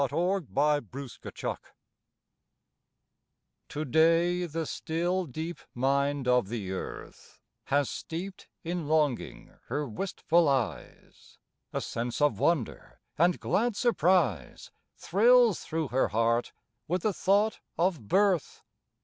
THE 0.09 0.15
ALL 0.15 0.41
MOTHER'S 0.49 1.19
AWAKENING 1.23 1.57
To 3.69 3.85
day 3.85 4.47
the 4.47 4.65
still, 4.65 5.27
deep 5.27 5.59
mind 5.75 6.27
of 6.27 6.47
the 6.49 6.71
Earth 6.71 7.39
Has 7.65 7.87
steeped 7.87 8.47
in 8.63 8.87
longing 8.87 9.55
her 9.67 9.87
wistful 9.87 10.49
eyes, 10.49 11.37
A 11.71 11.81
sense 11.81 12.19
of 12.19 12.39
wonder 12.39 12.99
and 13.19 13.39
glad 13.39 13.75
surprise 13.75 14.71
Thrills 14.97 15.59
thro' 15.59 15.87
her 15.89 16.07
heart 16.07 16.51
with 16.87 17.05
a 17.05 17.13
thought 17.13 17.59
of 17.77 18.07
birth. 18.07 18.63